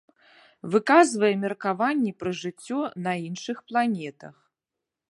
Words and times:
Выказвае 0.75 1.29
меркаванні 1.43 2.15
пра 2.23 2.31
жыццё 2.41 2.79
на 3.11 3.15
іншых 3.31 3.57
планетах. 3.71 4.35